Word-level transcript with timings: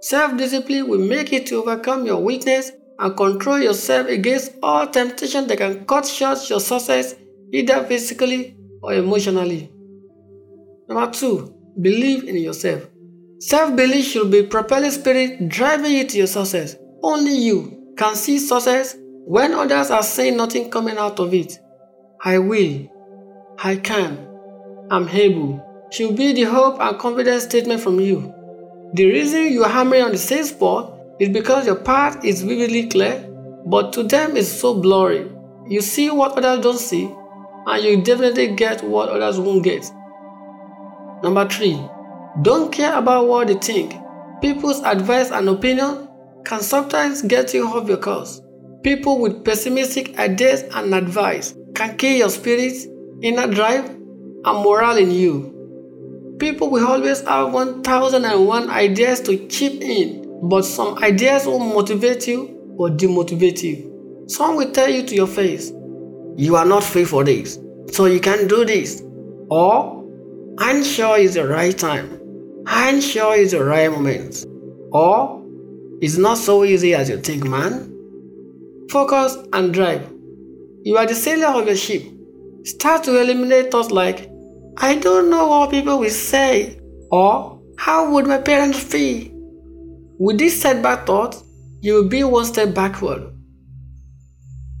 Self 0.00 0.36
discipline 0.36 0.88
will 0.88 1.00
make 1.06 1.32
you 1.32 1.44
to 1.44 1.56
overcome 1.56 2.06
your 2.06 2.22
weakness 2.22 2.72
and 2.98 3.16
control 3.16 3.58
yourself 3.58 4.08
against 4.08 4.52
all 4.62 4.86
temptation 4.86 5.46
that 5.48 5.58
can 5.58 5.84
cut 5.86 6.06
short 6.06 6.48
your 6.48 6.60
success 6.60 7.14
either 7.52 7.84
physically 7.84 8.56
or 8.82 8.94
emotionally. 8.94 9.70
Number 10.88 11.10
two, 11.12 11.54
believe 11.80 12.24
in 12.24 12.36
yourself. 12.36 12.86
Self 13.40 13.76
belief 13.76 14.04
should 14.06 14.30
be 14.30 14.42
propelling 14.44 14.90
spirit 14.90 15.48
driving 15.48 15.92
you 15.92 16.06
to 16.06 16.18
your 16.18 16.26
success. 16.26 16.76
Only 17.02 17.36
you 17.36 17.94
can 17.96 18.14
see 18.14 18.38
success 18.38 18.96
when 18.98 19.52
others 19.52 19.90
are 19.90 20.02
saying 20.02 20.36
nothing 20.36 20.70
coming 20.70 20.96
out 20.96 21.20
of 21.20 21.34
it. 21.34 21.58
I 22.24 22.38
will, 22.38 22.88
I 23.58 23.76
can, 23.76 24.28
I'm 24.90 25.08
able 25.08 25.64
should 25.90 26.16
be 26.16 26.32
the 26.32 26.42
hope 26.42 26.80
and 26.80 26.98
confidence 26.98 27.44
statement 27.44 27.80
from 27.80 28.00
you. 28.00 28.34
The 28.94 29.04
reason 29.04 29.52
you 29.52 29.64
are 29.64 29.70
hammering 29.70 30.02
on 30.02 30.12
the 30.12 30.18
same 30.18 30.44
spot 30.44 30.98
is 31.20 31.28
because 31.28 31.66
your 31.66 31.76
path 31.76 32.24
is 32.24 32.42
vividly 32.42 32.88
clear, 32.88 33.28
but 33.66 33.92
to 33.92 34.02
them 34.02 34.36
it's 34.36 34.48
so 34.48 34.80
blurry. 34.80 35.30
You 35.66 35.82
see 35.82 36.10
what 36.10 36.38
others 36.38 36.62
don't 36.62 36.78
see, 36.78 37.14
and 37.66 37.84
you 37.84 38.02
definitely 38.02 38.54
get 38.54 38.82
what 38.82 39.10
others 39.10 39.38
won't 39.38 39.62
get. 39.62 39.84
Number 41.22 41.46
three, 41.48 41.78
don't 42.42 42.72
care 42.72 42.96
about 42.96 43.26
what 43.26 43.48
they 43.48 43.54
think. 43.54 43.94
People's 44.40 44.80
advice 44.82 45.30
and 45.30 45.48
opinion 45.48 46.08
can 46.44 46.62
sometimes 46.62 47.22
get 47.22 47.52
you 47.52 47.66
off 47.66 47.88
your 47.88 47.98
course. 47.98 48.40
People 48.82 49.18
with 49.18 49.44
pessimistic 49.44 50.18
ideas 50.18 50.62
and 50.72 50.94
advice 50.94 51.54
can 51.74 51.96
kill 51.96 52.16
your 52.16 52.30
spirit, 52.30 52.72
inner 53.22 53.52
drive, 53.52 53.90
and 53.90 54.64
morale 54.64 54.96
in 54.96 55.10
you. 55.10 55.57
People 56.38 56.70
will 56.70 56.86
always 56.86 57.20
have 57.22 57.52
1001 57.52 58.70
ideas 58.70 59.20
to 59.22 59.48
chip 59.48 59.72
in, 59.82 60.40
but 60.48 60.62
some 60.62 60.96
ideas 60.98 61.46
will 61.46 61.58
motivate 61.58 62.28
you 62.28 62.76
or 62.78 62.90
demotivate 62.90 63.62
you. 63.62 64.24
Some 64.28 64.56
will 64.56 64.70
tell 64.70 64.88
you 64.88 65.02
to 65.04 65.14
your 65.14 65.26
face, 65.26 65.72
You 66.36 66.54
are 66.54 66.64
not 66.64 66.84
fit 66.84 67.08
for 67.08 67.24
this, 67.24 67.58
so 67.90 68.04
you 68.04 68.20
can't 68.20 68.48
do 68.48 68.64
this. 68.64 69.02
Or, 69.50 70.04
I'm 70.58 70.84
sure 70.84 71.18
it's 71.18 71.34
the 71.34 71.48
right 71.48 71.76
time. 71.76 72.20
I'm 72.66 73.00
sure 73.00 73.34
it's 73.36 73.50
the 73.50 73.64
right 73.64 73.90
moment. 73.90 74.46
Or, 74.92 75.44
it's 76.00 76.16
not 76.16 76.38
so 76.38 76.62
easy 76.62 76.94
as 76.94 77.08
you 77.08 77.18
think, 77.18 77.42
man. 77.42 77.92
Focus 78.90 79.36
and 79.52 79.74
drive. 79.74 80.08
You 80.84 80.96
are 80.98 81.06
the 81.06 81.14
sailor 81.14 81.60
of 81.60 81.66
your 81.66 81.76
ship. 81.76 82.04
Start 82.62 83.02
to 83.04 83.20
eliminate 83.20 83.72
thoughts 83.72 83.90
like, 83.90 84.30
I 84.80 84.94
don't 84.94 85.28
know 85.28 85.48
what 85.48 85.70
people 85.72 85.98
will 85.98 86.08
say, 86.08 86.78
or 87.10 87.60
how 87.78 88.12
would 88.12 88.28
my 88.28 88.38
parents 88.38 88.78
feel. 88.78 89.28
With 90.20 90.38
this 90.38 90.62
setback 90.62 91.04
thought, 91.04 91.42
you 91.80 91.94
will 91.94 92.08
be 92.08 92.22
one 92.22 92.44
step 92.44 92.76
backward. 92.76 93.24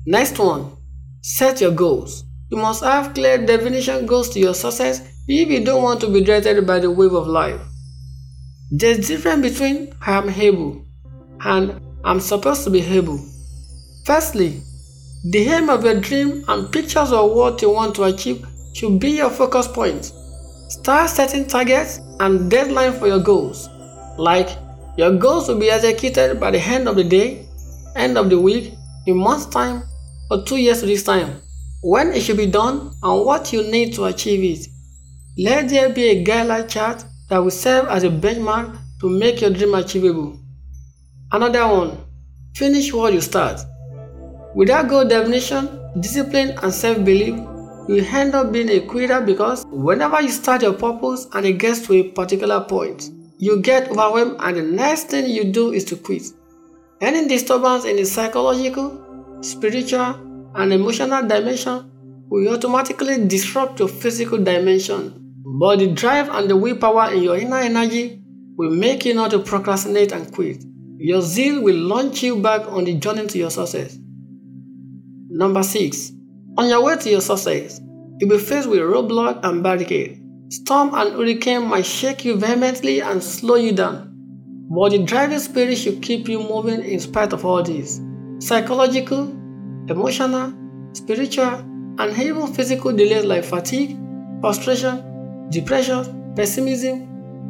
Next 0.06 0.38
one, 0.38 0.76
set 1.20 1.60
your 1.60 1.72
goals. 1.72 2.22
You 2.48 2.58
must 2.58 2.84
have 2.84 3.12
clear 3.12 3.44
definition 3.44 4.06
goals 4.06 4.30
to 4.30 4.38
your 4.38 4.54
success 4.54 5.00
if 5.26 5.48
you 5.48 5.64
don't 5.64 5.82
want 5.82 6.00
to 6.02 6.08
be 6.08 6.22
dreaded 6.22 6.64
by 6.64 6.78
the 6.78 6.92
wave 6.92 7.12
of 7.12 7.26
life. 7.26 7.60
There's 8.70 9.08
difference 9.08 9.50
between 9.50 9.92
I 10.00 10.16
am 10.16 10.28
able 10.28 10.84
and 11.40 11.80
I'm 12.04 12.20
supposed 12.20 12.62
to 12.64 12.70
be 12.70 12.82
able. 12.82 13.18
Firstly, 14.04 14.62
the 15.24 15.40
aim 15.48 15.68
of 15.68 15.84
your 15.84 16.00
dream 16.00 16.44
and 16.46 16.70
pictures 16.70 17.10
of 17.10 17.32
what 17.32 17.60
you 17.60 17.70
want 17.70 17.96
to 17.96 18.04
achieve 18.04 18.46
should 18.78 19.00
be 19.00 19.10
your 19.10 19.30
focus 19.30 19.66
point. 19.66 20.12
Start 20.68 21.10
setting 21.10 21.46
targets 21.48 21.98
and 22.20 22.50
deadlines 22.50 22.96
for 22.96 23.08
your 23.08 23.18
goals. 23.18 23.68
Like 24.16 24.50
your 24.96 25.16
goals 25.16 25.48
will 25.48 25.58
be 25.58 25.68
executed 25.70 26.38
by 26.38 26.52
the 26.52 26.60
end 26.60 26.86
of 26.86 26.94
the 26.94 27.02
day, 27.02 27.48
end 27.96 28.16
of 28.16 28.30
the 28.30 28.40
week, 28.40 28.74
in 29.06 29.16
month's 29.16 29.46
time, 29.46 29.82
or 30.30 30.44
two 30.44 30.56
years 30.58 30.80
to 30.80 30.86
this 30.86 31.02
time. 31.02 31.40
When 31.82 32.12
it 32.12 32.20
should 32.20 32.36
be 32.36 32.46
done 32.46 32.92
and 33.02 33.24
what 33.24 33.52
you 33.52 33.62
need 33.62 33.94
to 33.94 34.04
achieve 34.04 34.44
it. 34.44 34.68
Let 35.36 35.68
there 35.68 35.88
be 35.90 36.10
a 36.10 36.24
guideline 36.24 36.68
chart 36.68 37.04
that 37.30 37.38
will 37.38 37.50
serve 37.50 37.88
as 37.88 38.04
a 38.04 38.08
benchmark 38.10 38.76
to 39.00 39.08
make 39.08 39.40
your 39.40 39.50
dream 39.50 39.74
achievable. 39.74 40.38
Another 41.32 41.66
one, 41.66 41.96
finish 42.54 42.92
what 42.92 43.12
you 43.12 43.20
start. 43.20 43.60
Without 44.54 44.88
goal 44.88 45.04
definition, 45.04 45.68
discipline, 46.00 46.58
and 46.62 46.72
self 46.72 47.04
belief, 47.04 47.38
you 47.88 48.04
end 48.04 48.34
up 48.34 48.52
being 48.52 48.68
a 48.68 48.80
quitter 48.80 49.20
because 49.20 49.64
whenever 49.68 50.20
you 50.20 50.28
start 50.28 50.62
your 50.62 50.74
purpose 50.74 51.26
and 51.32 51.46
it 51.46 51.54
gets 51.54 51.86
to 51.86 51.94
a 51.94 52.02
particular 52.10 52.60
point, 52.60 53.10
you 53.38 53.60
get 53.62 53.88
overwhelmed 53.90 54.36
and 54.40 54.56
the 54.56 54.62
next 54.62 55.04
thing 55.04 55.28
you 55.30 55.44
do 55.44 55.72
is 55.72 55.84
to 55.86 55.96
quit. 55.96 56.22
Any 57.00 57.26
disturbance 57.26 57.84
in 57.84 57.96
the 57.96 58.04
psychological, 58.04 59.38
spiritual, 59.40 60.50
and 60.54 60.72
emotional 60.72 61.26
dimension 61.26 61.90
will 62.28 62.52
automatically 62.52 63.26
disrupt 63.26 63.78
your 63.78 63.88
physical 63.88 64.38
dimension. 64.38 65.14
But 65.58 65.78
the 65.78 65.92
drive 65.92 66.28
and 66.28 66.50
the 66.50 66.56
willpower 66.56 67.12
in 67.12 67.22
your 67.22 67.38
inner 67.38 67.58
energy 67.58 68.20
will 68.56 68.70
make 68.70 69.04
you 69.06 69.14
not 69.14 69.30
to 69.30 69.38
procrastinate 69.38 70.12
and 70.12 70.30
quit. 70.32 70.62
Your 70.98 71.22
zeal 71.22 71.62
will 71.62 71.76
launch 71.76 72.22
you 72.22 72.42
back 72.42 72.66
on 72.66 72.84
the 72.84 72.94
journey 72.94 73.26
to 73.28 73.38
your 73.38 73.50
success. 73.50 73.96
Number 75.30 75.62
6. 75.62 76.17
On 76.58 76.68
your 76.68 76.82
way 76.82 76.96
to 76.96 77.08
your 77.08 77.20
success, 77.20 77.80
you'll 78.18 78.30
be 78.30 78.36
faced 78.36 78.68
with 78.68 78.80
roadblock 78.80 79.44
and 79.44 79.62
barricade. 79.62 80.20
Storm 80.48 80.90
and 80.92 81.12
hurricane 81.12 81.68
might 81.68 81.86
shake 81.86 82.24
you 82.24 82.34
vehemently 82.34 83.00
and 83.00 83.22
slow 83.22 83.54
you 83.54 83.70
down. 83.70 84.10
But 84.68 84.90
the 84.90 84.98
driving 84.98 85.38
spirit 85.38 85.78
should 85.78 86.02
keep 86.02 86.28
you 86.28 86.40
moving 86.40 86.82
in 86.82 86.98
spite 86.98 87.32
of 87.32 87.44
all 87.44 87.62
this. 87.62 88.00
Psychological, 88.40 89.28
emotional, 89.88 90.52
spiritual, 90.94 91.60
and 92.00 92.18
even 92.18 92.52
physical 92.52 92.90
delays 92.90 93.24
like 93.24 93.44
fatigue, 93.44 93.96
frustration, 94.40 95.48
depression, 95.50 96.34
pessimism, 96.34 97.02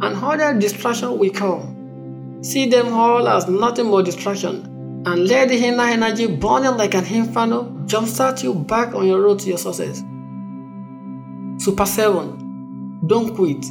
and 0.03 0.23
other 0.23 0.53
distractions 0.59 1.19
will 1.19 1.31
come. 1.31 2.43
See 2.43 2.69
them 2.69 2.93
all 2.93 3.27
as 3.27 3.49
nothing 3.49 3.91
but 3.91 4.05
distraction 4.05 4.68
and 5.07 5.29
let 5.29 5.49
the 5.49 5.57
inner 5.57 5.85
energy 5.85 6.27
burning 6.27 6.77
like 6.77 6.95
an 6.95 7.07
inferno 7.07 7.65
jumpstart 7.87 8.43
you 8.43 8.55
back 8.55 8.95
on 8.95 9.07
your 9.07 9.21
road 9.23 9.39
to 9.41 9.49
your 9.49 9.59
success. 9.59 10.03
Supa 11.59 11.87
7. 11.87 13.01
Don't 13.07 13.35
quit. 13.35 13.65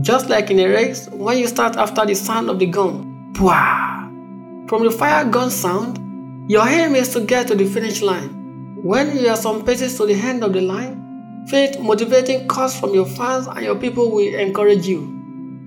Just 0.00 0.28
like 0.28 0.50
in 0.50 0.58
a 0.58 0.66
race, 0.66 1.08
when 1.10 1.38
you 1.38 1.46
start 1.46 1.76
after 1.76 2.04
the 2.04 2.14
sound 2.14 2.50
of 2.50 2.58
the 2.58 2.66
gun, 2.66 3.32
pwah! 3.34 4.68
From 4.68 4.84
the 4.84 4.90
fire 4.90 5.24
gun 5.24 5.50
sound, 5.50 6.50
your 6.50 6.66
aim 6.66 6.94
is 6.94 7.10
to 7.10 7.20
get 7.20 7.48
to 7.48 7.54
the 7.54 7.64
finish 7.64 8.02
line. 8.02 8.80
When 8.82 9.16
you 9.16 9.28
are 9.28 9.36
some 9.36 9.64
paces 9.64 9.96
to 9.98 10.06
the 10.06 10.14
end 10.14 10.42
of 10.42 10.52
the 10.52 10.60
line, 10.60 11.46
faith 11.48 11.78
motivating 11.78 12.48
calls 12.48 12.78
from 12.78 12.92
your 12.92 13.06
fans 13.06 13.46
and 13.46 13.60
your 13.64 13.76
people 13.76 14.10
will 14.10 14.34
encourage 14.34 14.86
you. 14.86 15.10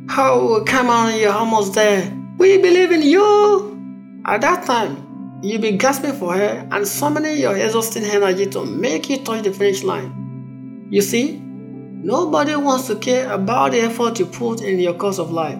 Oh, 0.09 0.63
come 0.65 0.89
on, 0.89 1.19
you're 1.19 1.31
almost 1.31 1.73
there. 1.73 2.11
We 2.37 2.57
believe 2.57 2.91
in 2.91 3.01
you. 3.01 3.76
At 4.27 4.41
that 4.41 4.65
time, 4.65 5.39
you'll 5.41 5.61
be 5.61 5.77
gasping 5.77 6.11
for 6.11 6.35
air 6.35 6.67
and 6.71 6.85
summoning 6.85 7.37
your 7.37 7.55
exhausting 7.55 8.03
energy 8.03 8.45
to 8.47 8.65
make 8.65 9.09
you 9.09 9.23
touch 9.23 9.43
the 9.43 9.53
finish 9.53 9.83
line. 9.83 10.87
You 10.91 11.01
see, 11.01 11.37
nobody 11.39 12.57
wants 12.57 12.87
to 12.87 12.97
care 12.97 13.31
about 13.31 13.71
the 13.71 13.79
effort 13.79 14.19
you 14.19 14.25
put 14.25 14.61
in 14.61 14.79
your 14.79 14.95
course 14.95 15.17
of 15.17 15.31
life. 15.31 15.57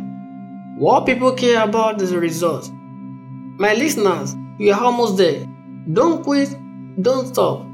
What 0.78 1.06
people 1.06 1.32
care 1.32 1.64
about 1.64 2.02
is 2.02 2.12
the 2.12 2.20
result. 2.20 2.70
My 3.58 3.74
listeners, 3.74 4.36
you 4.60 4.74
are 4.74 4.82
almost 4.82 5.16
there. 5.16 5.46
Don't 5.94 6.22
quit, 6.24 6.54
don't 7.02 7.28
stop. 7.28 7.66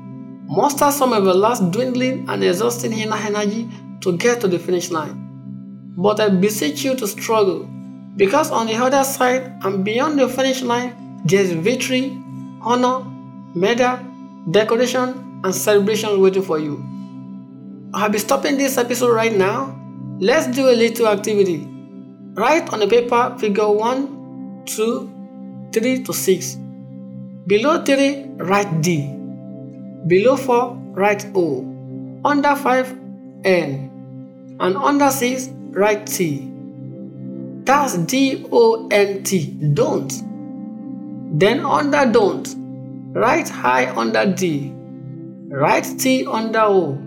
Muster 0.45 0.91
some 0.91 1.11
of 1.11 1.23
your 1.23 1.33
last 1.33 1.71
dwindling 1.71 2.29
and 2.29 2.43
exhausting 2.43 2.93
inner 2.93 3.15
energy 3.15 3.67
to 4.01 4.15
get 4.15 4.41
to 4.41 4.47
the 4.47 4.59
finish 4.59 4.91
line. 4.91 5.93
But 5.97 6.19
I 6.19 6.29
beseech 6.29 6.83
you 6.83 6.95
to 6.97 7.07
struggle 7.07 7.67
because 8.15 8.51
on 8.51 8.67
the 8.67 8.75
other 8.75 9.03
side 9.03 9.59
and 9.63 9.83
beyond 9.83 10.19
the 10.19 10.27
finish 10.29 10.61
line, 10.61 11.21
there's 11.25 11.51
victory, 11.51 12.17
honor, 12.61 13.03
medal, 13.55 13.99
decoration, 14.51 15.41
and 15.43 15.53
celebration 15.55 16.21
waiting 16.21 16.43
for 16.43 16.59
you. 16.59 16.83
I'll 17.93 18.09
be 18.09 18.19
stopping 18.19 18.57
this 18.57 18.77
episode 18.77 19.13
right 19.13 19.35
now. 19.35 19.79
Let's 20.19 20.47
do 20.47 20.69
a 20.69 20.75
little 20.75 21.07
activity. 21.07 21.67
Write 22.35 22.71
on 22.73 22.79
the 22.79 22.87
paper 22.87 23.35
figure 23.39 23.69
1, 23.69 24.63
2, 24.65 25.69
3 25.73 26.03
to 26.03 26.13
6. 26.13 26.55
Below 27.47 27.83
3, 27.83 28.25
write 28.37 28.81
D. 28.81 29.13
Below 30.07 30.37
4, 30.37 30.75
write 30.93 31.25
O. 31.35 31.61
Under 32.25 32.55
5, 32.55 32.97
N. 33.43 34.57
And 34.59 34.77
under 34.77 35.09
6, 35.09 35.49
write 35.71 36.07
T. 36.07 36.52
That's 37.65 37.97
D 37.97 38.45
O 38.51 38.87
N 38.91 39.23
T. 39.23 39.57
Don't. 39.73 40.11
Then 41.39 41.65
under 41.65 42.11
don't, 42.11 42.47
write 43.13 43.49
high 43.49 43.89
under 43.95 44.31
D. 44.31 44.71
Write 44.73 45.97
T 45.97 46.25
under 46.25 46.59
O. 46.59 46.97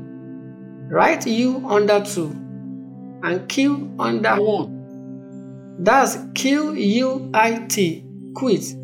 Write 0.88 1.26
U 1.26 1.68
under 1.68 2.04
2. 2.04 2.26
And 3.22 3.48
Q 3.48 3.94
under 3.98 4.36
1. 4.36 5.76
That's 5.80 6.16
Q 6.34 6.74
U 6.74 7.30
I 7.34 7.66
T, 7.66 8.04
quit. 8.34 8.74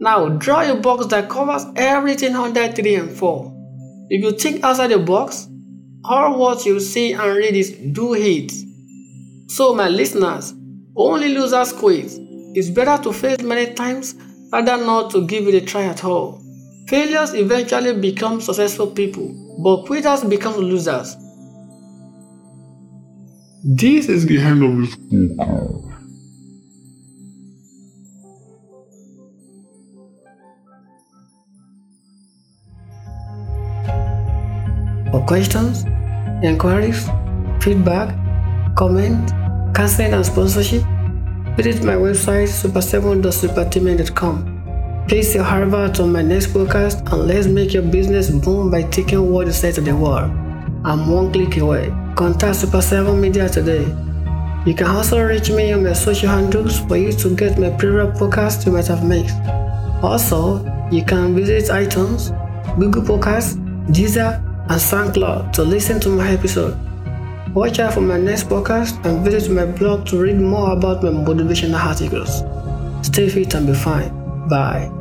Now 0.00 0.28
draw 0.30 0.62
a 0.62 0.74
box 0.76 1.06
that 1.06 1.28
covers 1.28 1.64
everything 1.76 2.34
under 2.36 2.70
3 2.70 2.94
and 2.96 3.10
4. 3.10 4.06
If 4.10 4.22
you 4.22 4.32
think 4.32 4.62
outside 4.64 4.88
the 4.88 4.98
box, 4.98 5.48
all 6.04 6.38
what 6.38 6.66
you 6.66 6.80
see 6.80 7.12
and 7.12 7.36
read 7.36 7.54
is 7.54 7.70
do 7.70 8.14
it. 8.14 8.52
So, 9.50 9.74
my 9.74 9.88
listeners, 9.88 10.54
only 10.94 11.30
losers 11.34 11.72
quit. 11.72 12.12
It's 12.54 12.70
better 12.70 13.02
to 13.02 13.12
fail 13.12 13.36
many 13.42 13.74
times 13.74 14.14
rather 14.52 14.76
not 14.76 15.10
to 15.10 15.26
give 15.26 15.48
it 15.48 15.54
a 15.54 15.60
try 15.60 15.86
at 15.86 16.04
all. 16.04 16.40
Failures 16.86 17.34
eventually 17.34 17.98
become 18.00 18.40
successful 18.40 18.86
people, 18.86 19.26
but 19.64 19.86
quitters 19.86 20.22
become 20.22 20.54
losers. 20.54 21.16
This 23.64 24.08
is 24.08 24.24
the 24.24 24.38
end 24.38 24.62
of 24.62 24.70
the 24.76 24.86
scorecard. 24.86 25.90
For 35.10 35.26
questions, 35.26 35.84
inquiries, 36.44 37.08
feedback, 37.60 38.19
comment, 38.80 39.30
counseling 39.74 40.14
and 40.14 40.24
sponsorship, 40.24 40.82
visit 41.54 41.84
my 41.84 41.92
website 41.92 42.48
super7.superteam.com. 42.48 45.04
Place 45.06 45.34
your 45.34 45.44
heart 45.44 46.00
on 46.00 46.10
my 46.10 46.22
next 46.22 46.54
podcast 46.54 47.00
and 47.12 47.26
let's 47.26 47.46
make 47.46 47.74
your 47.74 47.82
business 47.82 48.30
boom 48.30 48.70
by 48.70 48.84
taking 48.84 49.30
what 49.30 49.46
you 49.46 49.52
say 49.52 49.70
to 49.70 49.82
the 49.82 49.94
world. 49.94 50.30
I'm 50.82 51.10
one 51.10 51.30
click 51.30 51.58
away. 51.58 51.92
Contact 52.16 52.56
Supa 52.56 52.82
7 52.82 53.20
Media 53.20 53.50
today. 53.50 53.84
You 54.64 54.74
can 54.74 54.86
also 54.86 55.22
reach 55.22 55.50
me 55.50 55.74
on 55.74 55.84
my 55.84 55.92
social 55.92 56.30
handles 56.30 56.80
for 56.80 56.96
you 56.96 57.12
to 57.12 57.36
get 57.36 57.58
my 57.58 57.68
previous 57.68 58.18
podcast 58.18 58.64
you 58.64 58.72
might 58.72 58.86
have 58.86 59.04
missed. 59.04 59.36
Also, 60.02 60.64
you 60.90 61.04
can 61.04 61.36
visit 61.36 61.64
iTunes, 61.70 62.32
Google 62.78 63.02
Podcasts, 63.02 63.58
Deezer, 63.88 64.40
and 64.70 64.80
SoundCloud 64.80 65.52
to 65.52 65.64
listen 65.64 66.00
to 66.00 66.08
my 66.08 66.30
episode. 66.30 66.89
Watch 67.54 67.80
out 67.80 67.94
for 67.94 68.00
my 68.00 68.16
next 68.16 68.48
podcast 68.48 69.04
and 69.04 69.24
visit 69.24 69.50
my 69.52 69.66
blog 69.66 70.06
to 70.06 70.20
read 70.22 70.40
more 70.40 70.70
about 70.72 71.02
my 71.02 71.10
motivational 71.10 71.82
articles. 71.84 72.44
Stay 73.04 73.28
fit 73.28 73.54
and 73.54 73.66
be 73.66 73.74
fine. 73.74 74.10
Bye. 74.48 74.99